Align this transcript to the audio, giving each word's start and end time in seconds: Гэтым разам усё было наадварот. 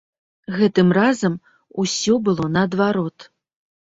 Гэтым 0.59 0.87
разам 0.97 1.35
усё 1.83 2.13
было 2.29 2.47
наадварот. 2.55 3.27